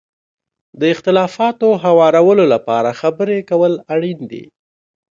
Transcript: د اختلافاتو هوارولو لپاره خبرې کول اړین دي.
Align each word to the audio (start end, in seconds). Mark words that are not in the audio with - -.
د 0.79 0.81
اختلافاتو 0.93 1.69
هوارولو 1.83 2.45
لپاره 2.53 2.89
خبرې 3.01 3.39
کول 3.49 3.73
اړین 3.93 4.19
دي. 4.31 4.43